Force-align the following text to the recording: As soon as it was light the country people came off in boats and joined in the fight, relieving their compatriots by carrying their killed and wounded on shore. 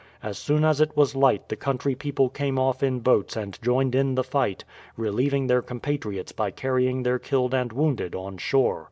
As 0.23 0.39
soon 0.39 0.65
as 0.65 0.81
it 0.81 0.97
was 0.97 1.13
light 1.15 1.47
the 1.47 1.55
country 1.55 1.93
people 1.93 2.27
came 2.27 2.57
off 2.57 2.81
in 2.81 3.01
boats 3.01 3.35
and 3.35 3.61
joined 3.61 3.93
in 3.93 4.15
the 4.15 4.23
fight, 4.23 4.65
relieving 4.97 5.45
their 5.45 5.61
compatriots 5.61 6.31
by 6.31 6.49
carrying 6.49 7.03
their 7.03 7.19
killed 7.19 7.53
and 7.53 7.71
wounded 7.71 8.15
on 8.15 8.39
shore. 8.39 8.79